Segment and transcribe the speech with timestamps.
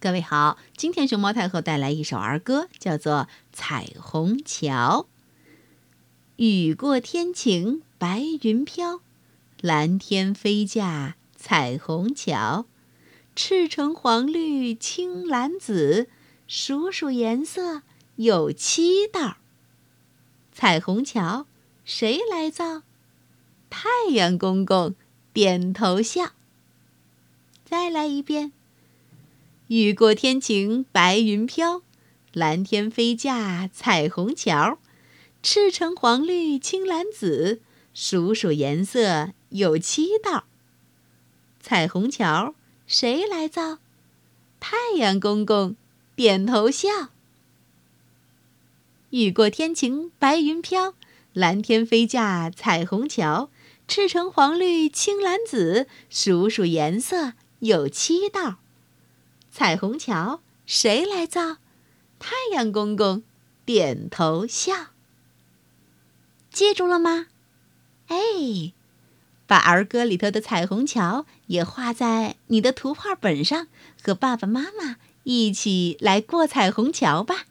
[0.00, 5.08] 各位好，今天熊猫太后带来一首儿歌，叫做《彩虹桥》。
[6.36, 9.00] 雨过天晴，白云飘，
[9.60, 12.66] 蓝天飞架彩虹桥，
[13.34, 16.08] 赤橙黄绿青蓝紫，
[16.46, 17.82] 数数颜色
[18.14, 19.38] 有七道。
[20.52, 21.46] 彩虹桥
[21.84, 22.82] 谁来造？
[23.68, 24.94] 太阳公公
[25.32, 26.34] 点头笑。
[27.64, 28.52] 再来一遍。
[29.68, 31.82] 雨过天晴，白云飘，
[32.32, 34.78] 蓝天飞架彩虹桥，
[35.42, 37.60] 赤橙黄绿青蓝紫，
[37.92, 40.46] 数数颜色有七道。
[41.60, 42.54] 彩虹桥
[42.86, 43.76] 谁来造？
[44.58, 45.76] 太阳公公
[46.16, 47.10] 点头笑。
[49.10, 50.94] 雨过天晴，白云飘，
[51.34, 53.50] 蓝天飞架彩虹桥，
[53.86, 58.60] 赤橙黄绿青蓝紫，数数颜色有七道。
[59.50, 61.58] 彩虹桥谁来造？
[62.18, 63.22] 太阳公公
[63.64, 64.88] 点头笑。
[66.50, 67.26] 记住了吗？
[68.08, 68.72] 哎，
[69.46, 73.68] 把儿歌里头的彩虹桥也画在你的图画本上，
[74.02, 77.44] 和爸爸妈妈一起来过彩虹桥吧。